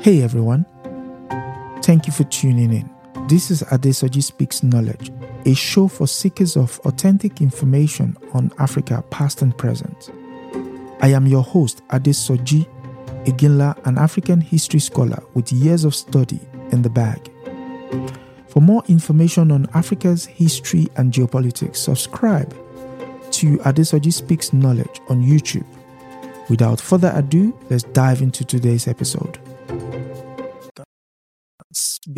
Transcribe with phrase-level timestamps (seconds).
[0.00, 0.64] Hey everyone.
[1.82, 2.88] Thank you for tuning in.
[3.26, 5.10] This is Adesoji Speaks Knowledge,
[5.44, 10.10] a show for seekers of authentic information on Africa past and present.
[11.00, 12.68] I am your host, Adesoji
[13.24, 16.38] Iginla, an African history scholar with years of study
[16.70, 17.28] in the bag.
[18.46, 22.52] For more information on Africa's history and geopolitics, subscribe
[23.32, 25.66] to Adesoji Speaks Knowledge on YouTube.
[26.48, 29.40] Without further ado, let's dive into today's episode.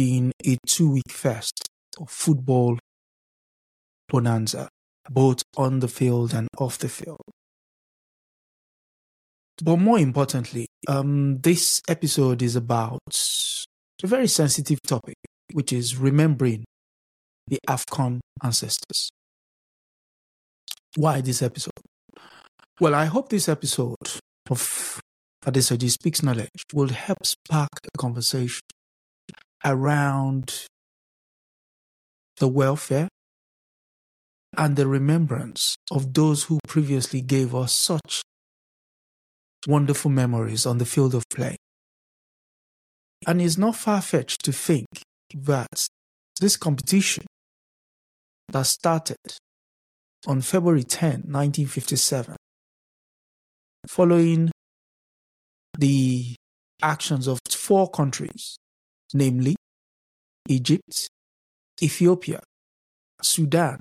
[0.01, 1.69] Been a two week fest
[2.01, 2.79] of football
[4.09, 4.71] bonanza,
[5.11, 7.21] both on the field and off the field.
[9.63, 13.01] But more importantly, um, this episode is about
[14.03, 15.17] a very sensitive topic,
[15.53, 16.65] which is remembering
[17.47, 19.11] the AFCON ancestors.
[20.97, 21.73] Why this episode?
[22.81, 23.97] Well, I hope this episode
[24.49, 25.03] of
[25.45, 28.63] Adesoji Speaks Knowledge will help spark a conversation
[29.65, 30.67] around
[32.39, 33.09] the welfare
[34.57, 38.23] and the remembrance of those who previously gave us such
[39.67, 41.57] wonderful memories on the field of play.
[43.27, 44.87] And it's not far fetched to think
[45.35, 45.89] that
[46.41, 47.27] this competition
[48.49, 49.17] that started
[50.27, 52.37] on February 10, 1957,
[53.87, 54.51] following
[55.79, 56.35] the
[56.83, 58.57] actions of four countries,
[59.15, 59.57] namely
[60.49, 61.09] Egypt,
[61.83, 62.41] Ethiopia,
[63.23, 63.79] Sudan,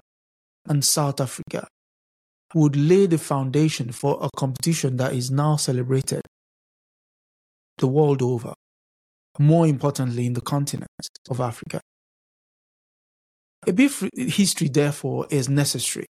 [0.67, 1.67] and South Africa,
[2.53, 6.21] would lay the foundation for a competition that is now celebrated
[7.77, 8.53] the world over,
[9.37, 10.89] more importantly in the continent
[11.29, 11.79] of Africa.
[13.67, 16.05] A brief history, therefore, is necessary.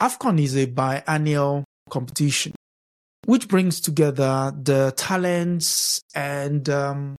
[0.00, 2.52] AFCON is a biannual competition
[3.26, 7.16] which brings together the talents and, um,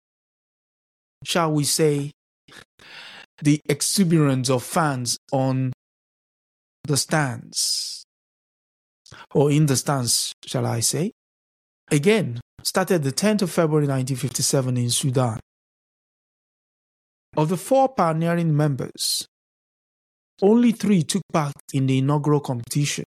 [1.24, 2.12] shall we say,
[3.42, 5.72] the exuberance of fans on
[6.84, 8.04] the stands,
[9.34, 11.12] or in the stands, shall I say.
[11.90, 15.40] Again, started the 10th of February 1957 in Sudan.
[17.36, 19.26] Of the four pioneering members,
[20.40, 23.04] only three took part in the inaugural competition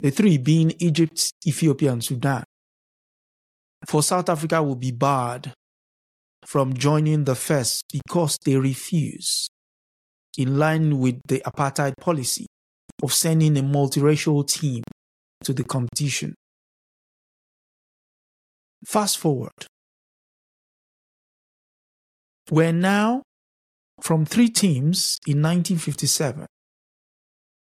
[0.00, 2.44] the three being Egypt, Ethiopia, and Sudan.
[3.86, 5.52] For South Africa will be barred
[6.46, 9.48] from joining the first because they refuse,
[10.38, 12.46] in line with the apartheid policy
[13.02, 14.82] of sending a multiracial team
[15.44, 16.34] to the competition.
[18.84, 19.52] Fast forward.
[22.50, 23.22] We're now
[24.00, 26.46] from three teams in 1957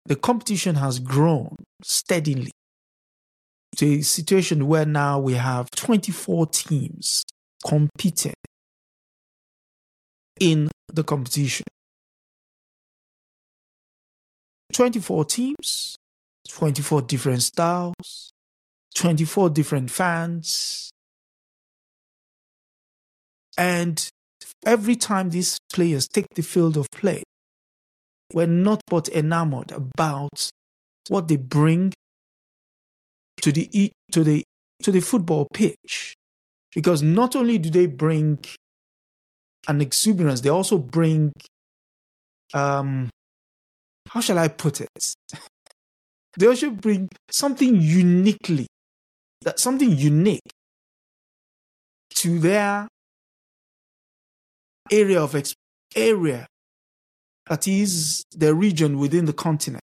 [0.06, 2.53] the competition has grown steadily
[3.77, 7.25] to a situation where now we have 24 teams
[7.66, 8.34] competing
[10.41, 11.64] in the competition.
[14.72, 15.97] 24 teams,
[16.48, 18.30] 24 different styles,
[18.94, 20.91] 24 different fans.
[23.56, 24.06] And
[24.66, 27.22] every time these players take the field of play,
[28.32, 30.50] we're not but enamored about
[31.08, 31.92] what they bring
[33.41, 34.42] to the to the
[34.82, 36.14] to the football pitch
[36.74, 38.38] because not only do they bring
[39.69, 41.32] an exuberance they also bring
[42.54, 43.09] um
[44.09, 45.15] how shall i put it
[46.38, 48.66] they also bring something uniquely
[49.43, 50.41] that something unique
[52.10, 52.88] to their
[54.91, 55.54] area of exp-
[55.94, 56.47] area
[57.48, 59.83] that is the region within the continent.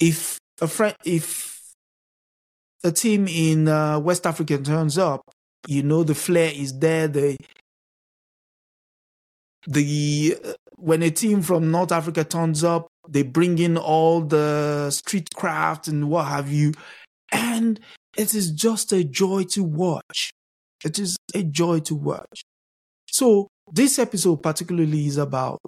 [0.00, 1.60] If a friend, if
[2.84, 5.22] a team in uh, West Africa turns up,
[5.66, 7.08] you know the flair is there.
[7.08, 7.36] The
[9.66, 10.36] the
[10.76, 15.88] when a team from North Africa turns up, they bring in all the street craft
[15.88, 16.72] and what have you,
[17.32, 17.80] and
[18.16, 20.32] it is just a joy to watch.
[20.84, 22.42] It is a joy to watch.
[23.06, 25.60] So this episode particularly is about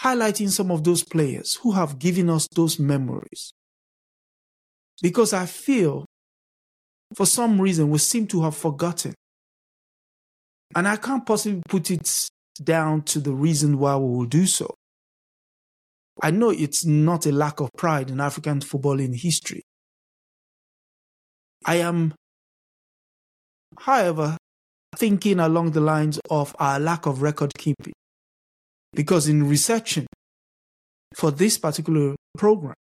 [0.00, 3.52] highlighting some of those players who have given us those memories.
[5.02, 6.04] Because I feel
[7.16, 9.14] for some reason we seem to have forgotten.
[10.74, 12.28] And I can't possibly put it
[12.62, 14.74] down to the reason why we will do so.
[16.22, 19.62] I know it's not a lack of pride in African football in history.
[21.64, 22.14] I am,
[23.78, 24.36] however,
[24.96, 27.94] thinking along the lines of our lack of record keeping.
[28.92, 30.06] Because in researching
[31.16, 32.74] for this particular program,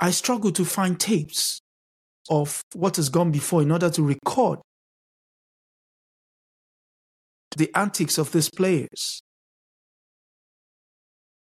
[0.00, 1.60] I struggle to find tapes
[2.30, 4.60] of what has gone before in order to record
[7.56, 9.22] the antics of these players.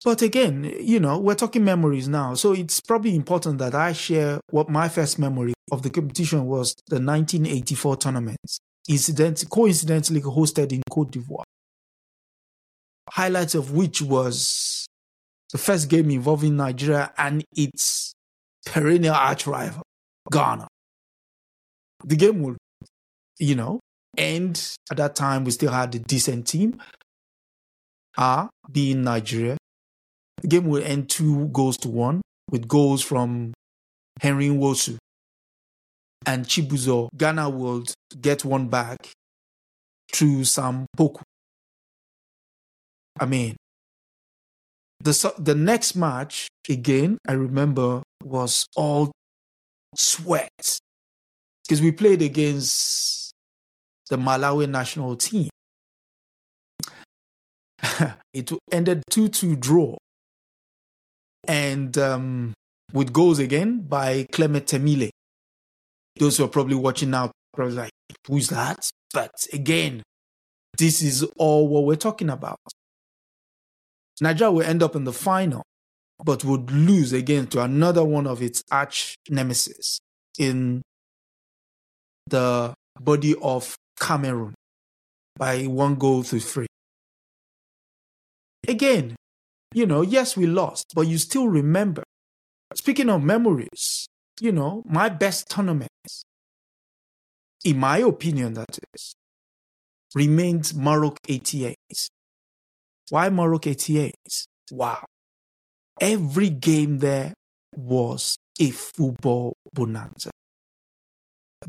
[0.05, 2.35] But again, you know, we're talking memories now.
[2.35, 6.75] So it's probably important that I share what my first memory of the competition was
[6.88, 11.44] the 1984 tournament, incident, coincidentally hosted in Cote d'Ivoire.
[13.08, 14.87] Highlights of which was
[15.52, 18.12] the first game involving Nigeria and its
[18.64, 19.82] perennial arch rival,
[20.32, 20.66] Ghana.
[22.05, 22.56] The game will,
[23.38, 23.81] you know,
[24.16, 25.44] end at that time.
[25.44, 26.81] We still had a decent team.
[28.16, 29.56] Ah, being Nigeria,
[30.40, 32.20] the game will end two goals to one
[32.50, 33.52] with goals from
[34.20, 34.96] Henry Nwosu
[36.26, 37.08] and Chibuzo.
[37.17, 37.84] Ghana will
[38.20, 39.08] get one back
[40.12, 41.22] through Sam Poku.
[43.19, 43.56] I mean,
[45.00, 49.12] the, the next match, again, I remember, was all
[49.96, 50.79] sweat
[51.62, 53.32] because we played against
[54.11, 55.49] the Malawi national team.
[58.32, 59.96] it ended 2 2 draw
[61.46, 62.55] and um,
[62.93, 65.11] with goals again by Clement Temile.
[66.19, 67.91] Those who are probably watching now, probably like,
[68.26, 68.88] who's that?
[69.12, 70.02] But again,
[70.79, 72.58] this is all what we're talking about.
[74.20, 75.62] Nigeria will end up in the final,
[76.25, 79.99] but would lose again to another one of its arch nemesis
[80.38, 80.82] in
[82.26, 84.55] the body of Cameroon
[85.37, 86.66] by one goal to three.
[88.66, 89.16] Again,
[89.75, 92.02] you know, yes, we lost, but you still remember.
[92.75, 94.06] Speaking of memories,
[94.40, 96.22] you know, my best tournaments,
[97.64, 99.14] in my opinion, that is,
[100.14, 101.76] remains Maroc 88.
[103.11, 104.15] Why Maroc 88?
[104.73, 105.05] Wow.
[106.01, 107.35] Every game there
[107.77, 110.31] was a football bonanza.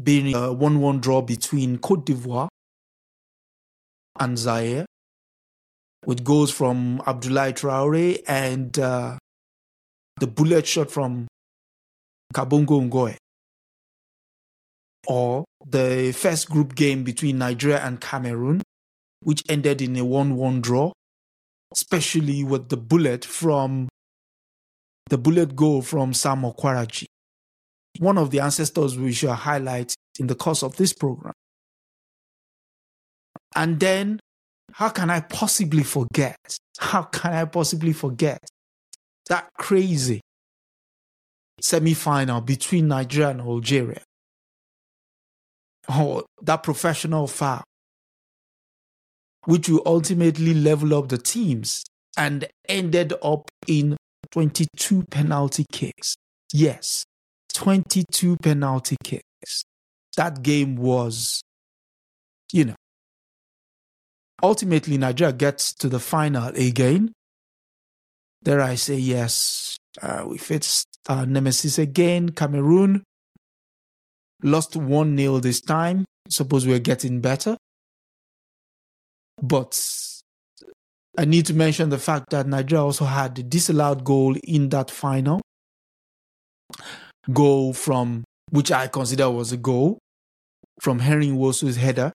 [0.01, 2.49] Being a 1 1 draw between Cote d'Ivoire
[4.19, 4.85] and Zaire,
[6.05, 9.17] with goals from Abdoulaye Traore and uh,
[10.19, 11.27] the bullet shot from
[12.33, 13.15] Kabongo Ngoe.
[15.07, 18.61] Or the first group game between Nigeria and Cameroon,
[19.21, 20.91] which ended in a 1 1 draw,
[21.75, 23.87] especially with the bullet from
[25.09, 27.05] the bullet goal from Sam Okwaraji,
[27.99, 31.33] one of the ancestors we shall highlight in the course of this program.
[33.55, 34.19] And then
[34.73, 36.37] how can I possibly forget?
[36.79, 38.39] How can I possibly forget
[39.29, 40.21] that crazy
[41.61, 44.01] semi final between Nigeria and Algeria?
[45.87, 47.63] Oh, that professional foul,
[49.45, 51.83] which will ultimately level up the teams
[52.17, 53.97] and ended up in
[54.31, 56.15] 22 penalty kicks.
[56.53, 57.05] Yes,
[57.53, 59.63] 22 penalty kicks.
[60.17, 61.41] That game was,
[62.51, 62.75] you know,
[64.41, 67.11] ultimately Nigeria gets to the final again.
[68.41, 69.77] There I say yes.
[70.01, 73.03] Uh, we faced uh, nemesis again, Cameroon.
[74.43, 76.05] Lost 1 0 this time.
[76.29, 77.57] Suppose we're getting better.
[79.41, 79.79] But
[81.17, 84.91] I need to mention the fact that Nigeria also had the disallowed goal in that
[84.91, 85.41] final.
[87.31, 89.99] Goal from, which I consider was a goal,
[90.81, 92.11] from Henry Nwosu's header.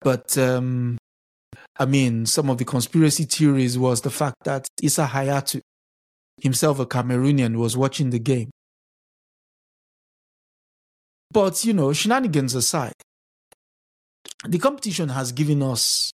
[0.00, 0.98] But um,
[1.78, 5.60] I mean, some of the conspiracy theories was the fact that Issa Hayatu,
[6.40, 8.50] himself a Cameroonian, was watching the game.
[11.32, 12.92] But, you know, shenanigans aside,
[14.48, 16.10] the competition has given us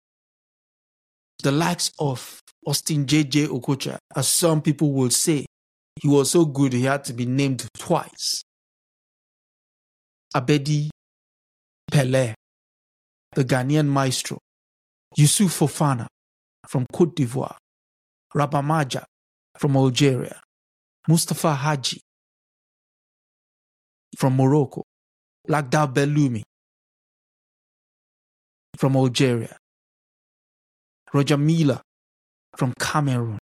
[1.44, 3.48] the likes of Austin J.J.
[3.48, 5.46] Okocha, as some people will say.
[6.01, 8.41] He was so good he had to be named twice.
[10.36, 10.89] Abedi
[11.89, 12.34] Pele,
[13.34, 14.39] the Ghanaian maestro,
[15.17, 16.08] Youssouf Fofana
[16.67, 17.55] from Cote d'Ivoire,
[18.34, 19.03] Rabah Madjer
[19.58, 20.41] from Algeria,
[21.08, 22.01] Mustapha Hadji
[24.17, 24.84] from Morocco,
[25.48, 26.41] Lakhdar Belloumi
[28.77, 29.58] from Algeria,
[31.13, 31.82] Roger Milla
[32.58, 33.39] from Cameroon,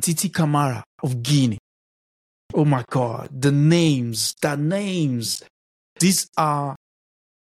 [0.00, 1.58] Titi Camara of Guinea.
[2.52, 5.42] Oh my God, the names, the names.
[5.98, 6.76] These are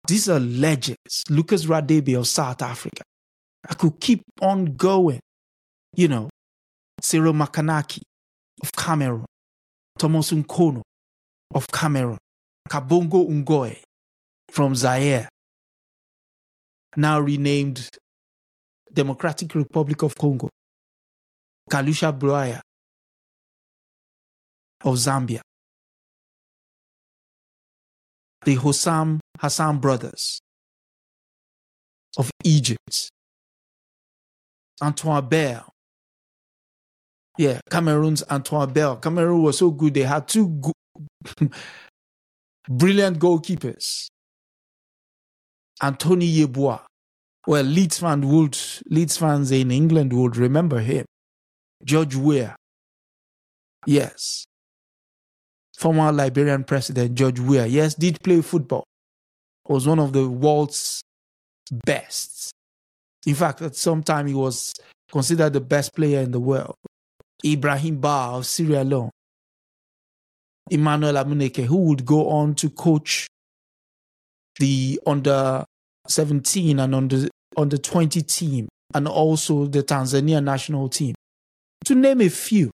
[0.07, 1.23] these are legends.
[1.29, 3.03] Lucas Radebe of South Africa.
[3.69, 5.19] I could keep on going.
[5.95, 6.29] You know,
[7.01, 8.01] Cyrille Makanaky
[8.61, 9.25] of Cameroon,
[9.97, 10.81] Thomas Nkono
[11.53, 12.17] of Cameroon,
[12.69, 13.77] Kabongo Ngoe
[14.51, 15.29] from Zaire,
[16.95, 17.89] now renamed
[18.91, 20.49] Democratic Republic of Congo,
[21.69, 22.59] Kalusha Bwalya
[24.83, 25.41] of Zambia,
[28.45, 30.39] the Hossam Hassan brothers
[32.17, 33.09] of Egypt,
[34.81, 35.69] Antoine Bell.
[37.37, 38.97] Yeah, Cameroon's Antoine Bell.
[38.97, 40.73] Cameroon was so good, they had two go-
[42.69, 44.07] brilliant goalkeepers.
[45.81, 46.81] Anthony Yeboah.
[47.47, 48.57] Well, Leeds, fan would,
[48.87, 51.05] Leeds fans in England would remember him.
[51.83, 52.55] George Weah.
[53.85, 54.45] Yes.
[55.77, 57.65] Former Liberian president George Weah.
[57.65, 58.83] Yes, did play football.
[59.67, 61.01] Was one of the world's
[61.85, 62.51] best.
[63.25, 64.73] In fact, at some time he was
[65.11, 66.75] considered the best player in the world.
[67.45, 69.11] Ibrahim Ba of Sierra Leone.
[70.69, 73.27] Emmanuel Amuneke, who would go on to coach
[74.59, 75.65] the under
[76.07, 81.15] 17 and under under 20 team and also the Tanzania national team.
[81.85, 82.71] To name a few.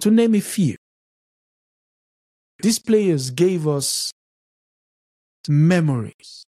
[0.00, 0.76] To name a few.
[2.62, 4.10] These players gave us
[5.48, 6.44] memories.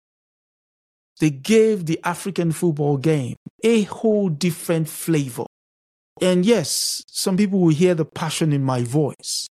[1.20, 5.44] They gave the African football game a whole different flavor.
[6.20, 9.48] And yes, some people will hear the passion in my voice.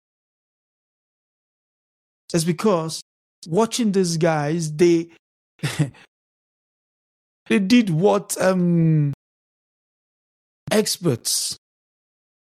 [2.33, 3.01] It's because
[3.47, 5.09] watching these guys, they
[7.49, 9.13] they did what um,
[10.71, 11.57] experts,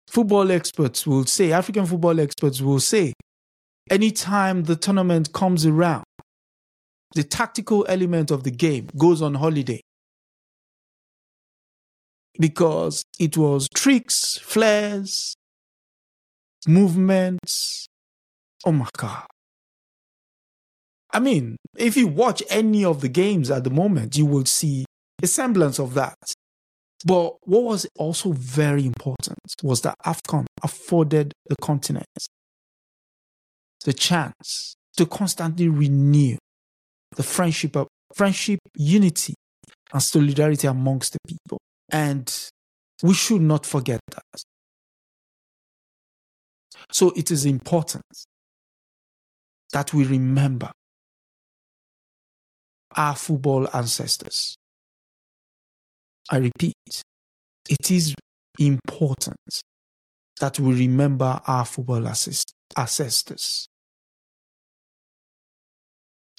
[0.08, 3.12] football experts will say, African football experts will say,
[3.90, 6.04] anytime the tournament comes around,
[7.14, 9.80] the tactical element of the game goes on holiday.
[12.36, 15.36] Because it was tricks, flares,
[16.66, 17.86] movements.
[18.64, 19.26] Oh my God.
[21.14, 24.84] I mean, if you watch any of the games at the moment, you will see
[25.22, 26.16] a semblance of that.
[27.06, 32.06] But what was also very important was that AFCON afforded the continent
[33.84, 36.36] the chance to constantly renew
[37.16, 39.34] the friendship, of, friendship, unity,
[39.92, 41.58] and solidarity amongst the people.
[41.90, 42.32] And
[43.02, 44.42] we should not forget that.
[46.90, 48.04] So it is important
[49.72, 50.70] that we remember
[52.96, 54.56] our football ancestors.
[56.30, 57.02] I repeat,
[57.68, 58.14] it is
[58.58, 59.36] important
[60.40, 62.06] that we remember our football
[62.76, 63.66] ancestors.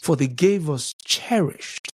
[0.01, 1.87] For they gave us cherished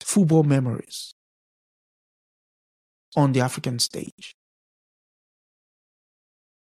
[0.00, 1.12] football memories
[3.14, 4.34] on the African stage.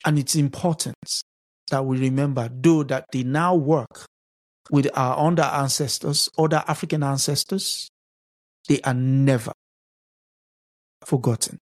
[0.04, 1.22] And it's important
[1.70, 4.06] that we remember, though, that they now work
[4.70, 7.88] with our other ancestors, other African ancestors,
[8.68, 9.52] they are never
[11.04, 11.58] forgotten.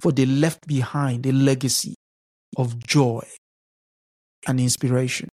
[0.00, 1.94] For they left behind a legacy
[2.56, 3.24] of joy
[4.46, 5.28] and inspiration.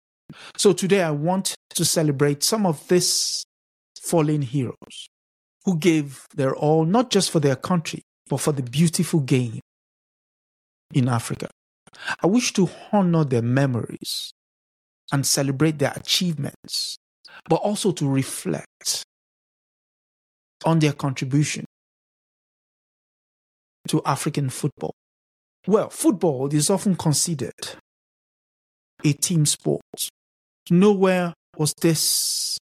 [0.57, 3.45] So today I want to celebrate some of these
[4.01, 5.09] fallen heroes
[5.65, 9.61] who gave their all, not just for their country, but for the beautiful game
[10.95, 11.49] in Africa.
[12.23, 14.33] I wish to honor their memories
[15.13, 16.97] and celebrate their achievements,
[17.49, 19.05] but also to reflect
[20.65, 21.65] on their contribution
[23.89, 24.95] to African football.
[25.67, 27.77] Well, football is often considered
[29.05, 29.83] a team sport.
[30.71, 32.59] Nowhere was this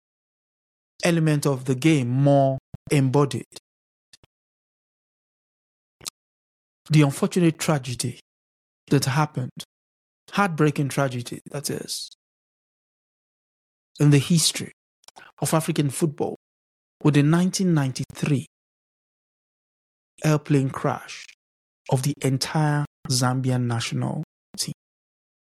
[1.02, 2.58] element of the game more
[2.90, 3.44] embodied.
[6.90, 8.20] The unfortunate tragedy
[8.88, 9.64] that happened,
[10.32, 12.10] heartbreaking tragedy, that is,
[13.98, 14.72] in the history
[15.40, 16.36] of African football
[17.02, 18.46] with the 1993
[20.24, 21.24] airplane crash
[21.90, 24.22] of the entire Zambian national
[24.56, 24.74] team.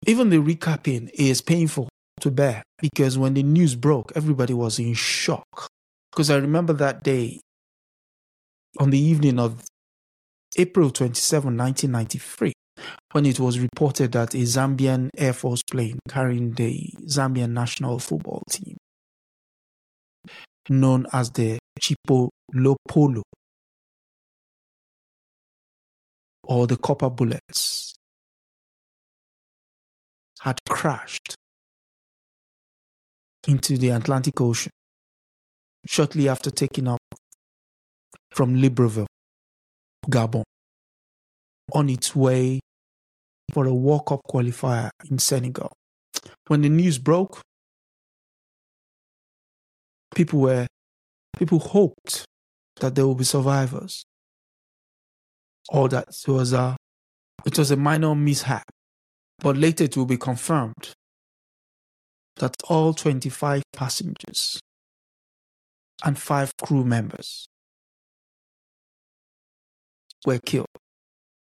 [0.07, 1.89] Even the recapping is painful
[2.21, 5.69] to bear because when the news broke, everybody was in shock.
[6.11, 7.41] Because I remember that day
[8.79, 9.63] on the evening of
[10.57, 12.53] April 27, 1993,
[13.13, 18.43] when it was reported that a Zambian Air Force plane carrying the Zambian national football
[18.51, 18.77] team,
[20.69, 23.23] known as the Chipolopolo
[26.43, 27.95] or the Copper Bullets,
[30.41, 31.35] had crashed
[33.47, 34.71] into the Atlantic Ocean
[35.87, 36.99] shortly after taking off
[38.33, 39.07] from Libreville,
[40.07, 40.43] Gabon,
[41.73, 42.61] on its way
[43.53, 45.73] for a World Cup qualifier in Senegal.
[46.47, 47.41] When the news broke,
[50.15, 50.67] people were
[51.39, 52.25] people hoped
[52.81, 54.05] that there will be survivors
[55.69, 56.77] or that it was a
[57.45, 58.65] it was a minor mishap
[59.39, 60.93] But later it will be confirmed
[62.37, 64.61] that all 25 passengers
[66.05, 67.47] and five crew members
[70.27, 70.67] were killed.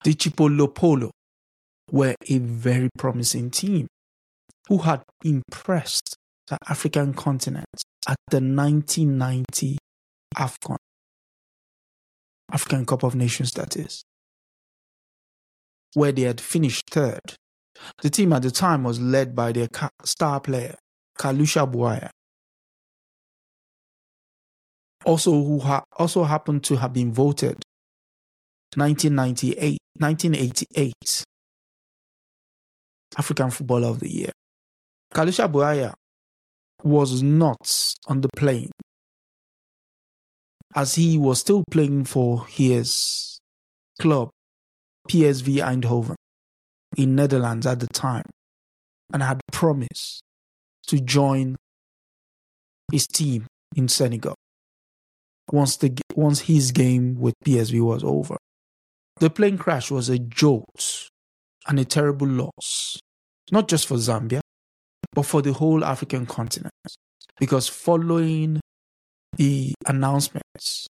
[0.05, 1.11] The Chipolopolo
[1.91, 3.87] were a very promising team
[4.69, 6.17] who had impressed
[6.49, 7.67] the African continent
[8.07, 9.79] at the 1990
[10.37, 10.77] AFCON,
[12.53, 14.03] African Cup of Nations, that is,
[15.95, 17.37] where they had finished third.
[18.03, 19.69] The team at the time was led by their
[20.05, 20.77] star player,
[21.19, 22.11] Kalusha Bwalya,
[25.07, 27.63] also who ha- also happened to have been voted
[28.77, 31.25] 1998, 1988
[33.17, 34.33] African Footballer of the Year.
[35.13, 35.95] Kalusha Bwalya
[36.83, 38.71] was not on the plane
[40.75, 43.39] as he was still playing for his
[44.01, 44.31] club,
[45.09, 46.17] PSV Eindhoven,
[46.97, 48.25] in Netherlands at the time,
[49.13, 50.23] and had promised
[50.89, 51.57] to join
[52.91, 54.35] his team in Senegal
[55.53, 58.37] once the once his game with PSV was over.
[59.21, 61.09] The plane crash was a jolt
[61.67, 62.99] and a terrible loss,
[63.53, 64.41] not just for Zambia,
[65.13, 66.73] but for the whole African continent.
[67.39, 68.61] Because following
[69.37, 70.87] the announcements,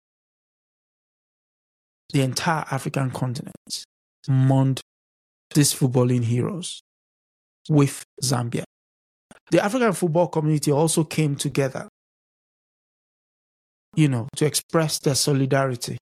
[2.12, 3.85] the entire African continent
[4.28, 4.81] mourned
[5.54, 6.81] these footballing heroes
[7.69, 8.64] with Zambia.
[9.50, 11.88] The African football community also came together,
[13.95, 15.99] you know, to express their solidarity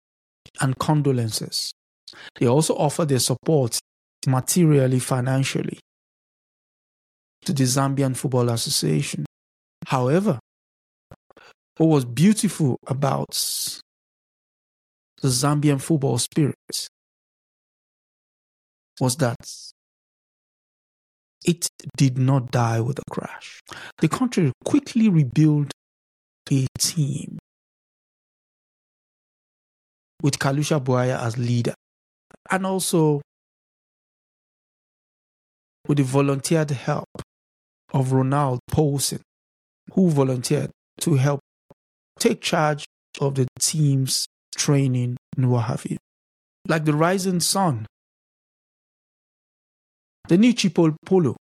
[0.60, 1.72] and condolences.
[2.38, 3.78] They also offered their support
[4.26, 5.78] materially, financially
[7.44, 9.26] to the Zambian Football Association.
[9.86, 10.38] However,
[11.76, 13.30] what was beautiful about
[15.20, 16.88] the Zambian football spirit
[19.00, 19.36] was that
[21.44, 23.60] it did not die with a crash.
[23.98, 25.72] The country quickly rebuilt
[26.50, 27.38] a team
[30.22, 31.74] with Kalusha Bwalya as leader
[32.52, 33.22] and also
[35.88, 37.08] with the volunteered help
[37.92, 39.22] of Ronald Poulsen,
[39.94, 41.40] who volunteered to help
[42.18, 42.84] take charge
[43.20, 45.96] of the team's training and what have you.
[46.68, 47.86] Like the rising sun,
[50.28, 51.36] the new Chipol Polo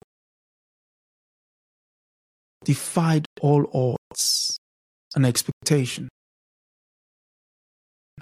[2.65, 4.59] defied all odds
[5.15, 6.09] and expectation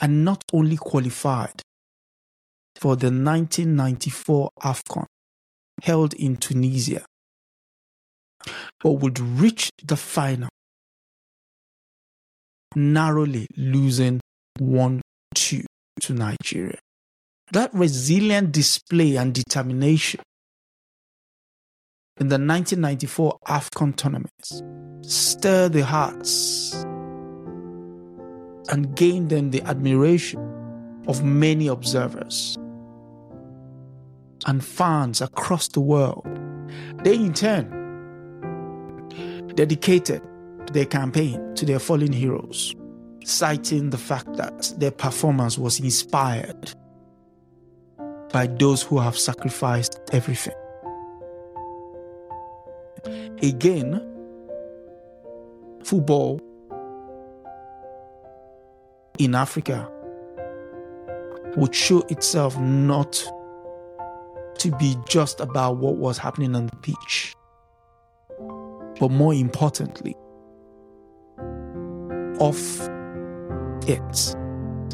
[0.00, 1.62] and not only qualified
[2.76, 5.06] for the 1994 AFCON
[5.82, 7.04] held in Tunisia,
[8.82, 10.48] but would reach the final,
[12.74, 14.20] narrowly losing
[14.58, 15.00] 1
[15.34, 15.64] 2
[16.00, 16.78] to Nigeria.
[17.52, 20.20] That resilient display and determination
[22.18, 24.62] in the 1994 AFCON tournaments
[25.02, 26.72] stirred the hearts
[28.70, 30.40] and gained them the admiration
[31.06, 32.56] of many observers
[34.46, 36.26] and fans across the world.
[37.02, 37.68] They, in turn,
[39.54, 40.22] dedicated
[40.72, 42.74] their campaign to their fallen heroes,
[43.24, 46.74] citing the fact that their performance was inspired
[48.32, 50.54] by those who have sacrificed everything.
[53.42, 54.00] Again,
[55.84, 56.40] football
[59.18, 59.88] in Africa
[61.56, 63.24] would show itself not
[64.64, 67.34] to be just about what was happening on the pitch,
[68.98, 70.16] but more importantly,
[72.40, 72.56] of
[73.86, 74.34] it.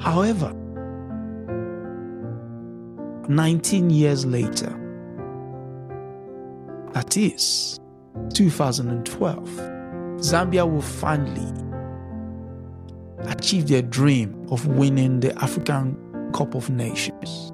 [0.00, 0.52] However,
[3.28, 4.76] 19 years later,
[6.92, 7.78] that is
[8.34, 9.48] 2012,
[10.18, 11.46] Zambia will finally
[13.30, 15.96] achieve their dream of winning the African
[16.32, 17.49] Cup of Nations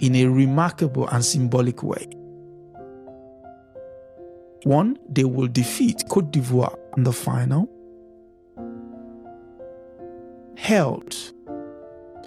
[0.00, 2.06] in a remarkable and symbolic way.
[4.64, 7.68] One, they will defeat Cote d'Ivoire in the final,
[10.56, 11.14] held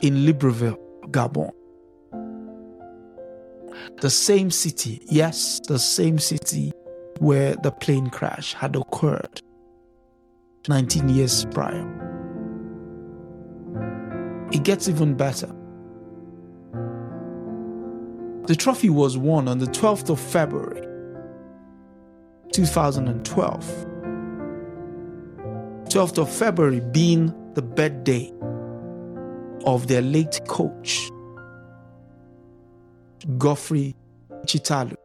[0.01, 0.77] in Libreville,
[1.11, 1.51] Gabon.
[4.01, 6.73] The same city, yes, the same city
[7.19, 9.41] where the plane crash had occurred
[10.67, 11.87] 19 years prior.
[14.51, 15.49] It gets even better.
[18.47, 20.87] The trophy was won on the 12th of February
[22.51, 23.85] 2012.
[25.89, 28.31] 12th of February being the birthday
[29.65, 31.09] of their late coach,
[33.39, 33.95] Godfrey
[34.45, 34.95] Chitalu,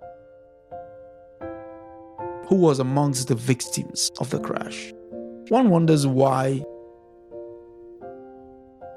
[2.47, 4.93] who was amongst the victims of the crash.
[5.49, 6.63] One wonders why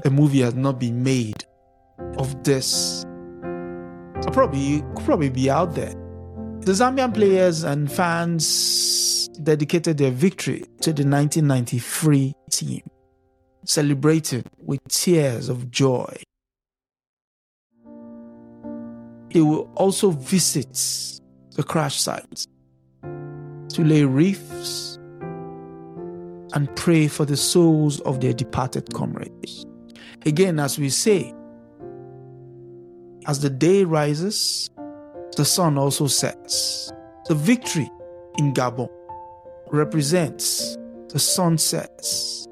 [0.04, 1.46] a movie has not been made
[2.18, 3.06] of this.
[4.32, 5.94] Probably probably be out there.
[6.62, 12.82] The Zambian players and fans dedicated their victory to the 1993 team,
[13.66, 16.16] celebrating with tears of joy.
[19.32, 20.74] They will also visit
[21.56, 22.46] the crash site
[23.02, 24.98] to lay wreaths
[26.54, 29.66] and pray for the souls of their departed comrades.
[30.26, 31.34] Again, as we say,
[33.28, 34.70] as the day rises,
[35.36, 36.92] the sun also sets.
[37.28, 37.90] The victory
[38.38, 38.90] in Gabon
[39.72, 40.78] represents
[41.10, 42.48] the sunsets,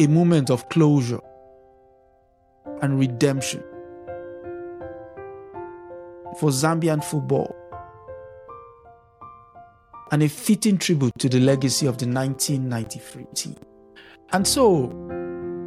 [0.00, 1.20] a moment of closure
[2.82, 3.62] and redemption
[6.38, 7.54] for Zambian football
[10.10, 13.56] and a fitting tribute to the legacy of the 1993 team.
[14.32, 14.90] And so,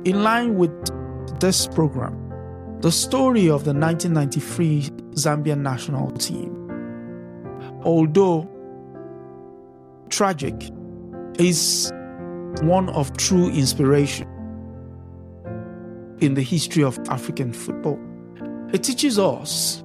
[0.05, 0.71] in line with
[1.39, 2.26] this program,
[2.81, 4.81] the story of the 1993
[5.15, 6.53] Zambian national team,
[7.83, 8.47] although
[10.09, 10.53] tragic,
[11.39, 11.91] is
[12.61, 14.27] one of true inspiration
[16.19, 17.99] in the history of African football.
[18.73, 19.83] It teaches us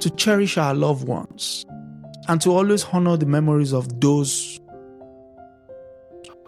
[0.00, 1.64] to cherish our loved ones
[2.28, 4.60] and to always honor the memories of those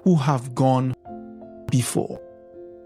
[0.03, 0.95] who have gone
[1.71, 2.21] before.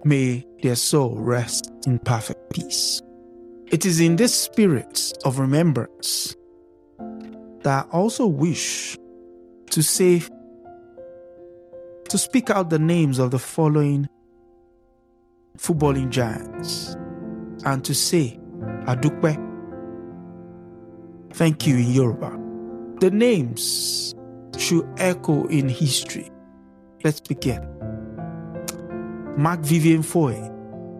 [0.04, 3.00] May their soul rest in perfect peace.
[3.70, 6.36] It is in this spirit of remembrance
[7.62, 8.98] that I also wish
[9.70, 10.22] to say,
[12.08, 14.08] to speak out the names of the following
[15.56, 16.96] footballing giants
[17.64, 18.38] and to say,
[18.86, 19.36] Adukwe,
[21.32, 22.38] thank you in Yoruba.
[23.00, 24.14] The names
[24.58, 26.30] should echo in history.
[27.04, 27.71] Let's begin.
[29.36, 30.34] Mark Vivian Foy,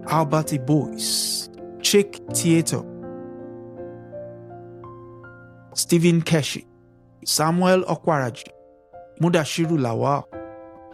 [0.09, 1.51] Albert Boyce,
[1.83, 2.83] Chick Theatre,
[5.75, 6.65] Stephen Keshi,
[7.25, 8.49] Samuel Okwaraji,
[9.21, 10.25] Mudashiru Lawal,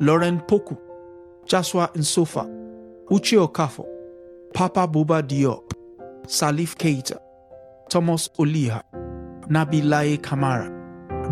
[0.00, 0.76] Lauren Poku,
[1.46, 2.44] Joshua Nsofa,
[3.10, 3.86] Uche Okafo,
[4.52, 5.72] Papa Buba Diop,
[6.26, 7.18] Salif Keita,
[7.88, 8.82] Thomas Oliha,
[9.48, 10.68] Nabilaye Kamara,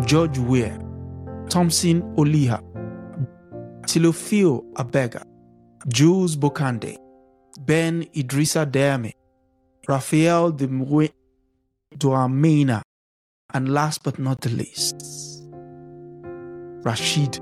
[0.05, 0.79] George Weir,
[1.49, 2.61] Thompson Oliha,
[3.81, 5.23] Tilofio Abega,
[5.85, 6.97] Jules Bocandé,
[7.61, 9.13] Ben Idrissa Dermé,
[9.87, 10.67] Rafael de
[11.95, 12.81] Dwamena,
[13.53, 14.95] and last but not the least,
[16.83, 17.39] Rashid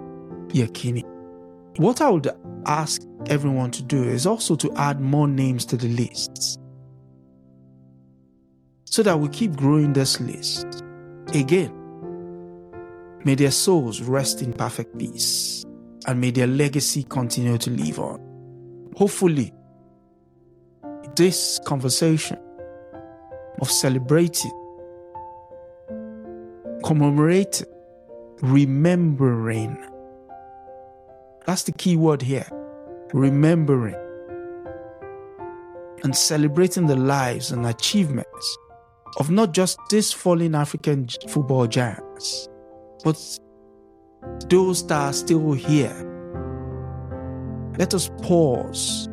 [0.50, 1.04] Yekini.
[1.78, 2.30] What I would
[2.66, 6.60] ask everyone to do is also to add more names to the list
[8.86, 10.84] so that we keep growing this list.
[11.34, 11.74] Again,
[13.24, 15.65] may their souls rest in perfect peace
[16.08, 18.20] and may their legacy continue to live on.
[18.96, 19.54] Hopefully,
[21.16, 22.38] this conversation
[23.62, 24.52] of celebrating,
[26.84, 27.68] commemorating,
[28.42, 29.78] remembering
[31.46, 32.48] that's the key word here
[33.14, 33.96] remembering
[36.04, 38.58] and celebrating the lives and achievements
[39.18, 42.50] of not just these fallen African football giants,
[43.04, 43.18] but
[44.50, 46.06] those that are still here
[47.78, 49.10] let us pause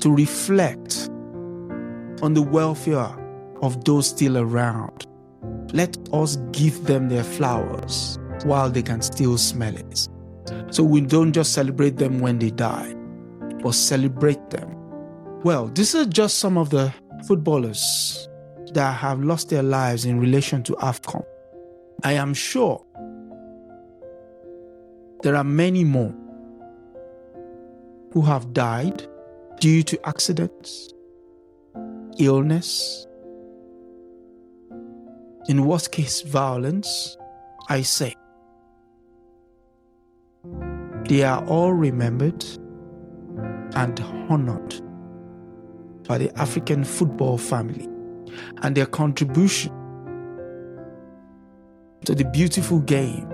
[0.00, 1.08] to reflect
[2.20, 3.08] on the welfare
[3.62, 5.06] of those still around.
[5.72, 10.08] Let us give them their flowers while they can still smell it.
[10.70, 12.94] So we don't just celebrate them when they die,
[13.62, 14.70] but celebrate them.
[15.42, 16.92] Well, these are just some of the
[17.26, 18.28] footballers
[18.74, 21.24] that have lost their lives in relation to AFCON.
[22.02, 22.84] I am sure
[25.24, 26.14] there are many more
[28.12, 29.08] who have died
[29.58, 30.92] due to accidents,
[32.18, 33.06] illness,
[35.48, 37.16] in worst case, violence,
[37.70, 38.14] I say.
[41.08, 42.44] They are all remembered
[43.76, 44.74] and honored
[46.06, 47.88] by the African football family
[48.60, 49.72] and their contribution
[52.04, 53.26] to the beautiful game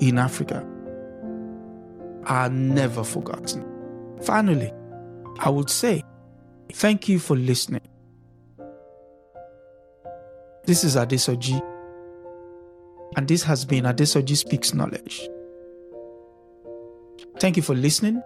[0.00, 0.66] in Africa
[2.24, 3.64] are never forgotten.
[4.22, 4.72] Finally,
[5.38, 6.02] I would say
[6.72, 7.82] thank you for listening.
[10.64, 11.60] This is Adesoji,
[13.16, 15.28] and this has been Adesoji Speaks Knowledge.
[17.38, 18.22] Thank you for listening,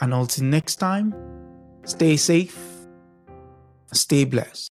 [0.00, 1.14] and until next time,
[1.84, 2.72] stay safe
[3.92, 4.71] Stay blessed.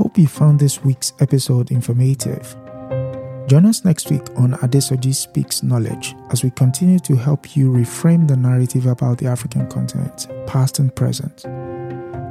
[0.00, 2.56] Hope you found this week's episode informative.
[3.48, 8.26] Join us next week on Adesoji Speaks Knowledge as we continue to help you reframe
[8.26, 11.42] the narrative about the African continent, past and present,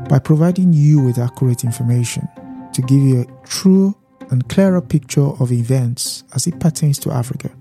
[0.09, 2.27] by providing you with accurate information
[2.73, 3.95] to give you a true
[4.31, 7.51] and clearer picture of events as it pertains to Africa.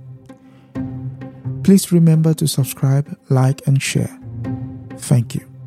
[1.65, 4.19] Please remember to subscribe, like, and share.
[4.97, 5.58] Thank you.